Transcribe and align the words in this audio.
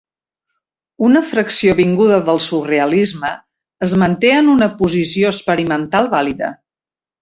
Una 1.07 1.21
fracció 1.31 1.75
vinguda 1.81 2.17
del 2.31 2.41
surrealisme 2.47 3.33
es 3.91 3.97
manté 4.07 4.35
en 4.43 4.53
una 4.59 4.73
posició 4.83 5.35
experimental 5.39 6.15
vàlida. 6.21 6.57